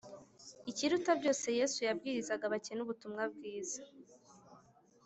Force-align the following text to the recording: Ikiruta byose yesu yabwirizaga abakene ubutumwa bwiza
Ikiruta 0.71 1.11
byose 1.19 1.47
yesu 1.59 1.79
yabwirizaga 1.87 2.43
abakene 2.45 2.79
ubutumwa 2.83 3.23
bwiza 3.33 3.81